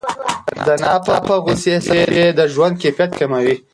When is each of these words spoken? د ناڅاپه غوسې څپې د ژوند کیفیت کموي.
د 0.65 0.69
ناڅاپه 0.83 1.35
غوسې 1.43 1.75
څپې 1.85 2.25
د 2.37 2.39
ژوند 2.53 2.75
کیفیت 2.81 3.11
کموي. 3.19 3.55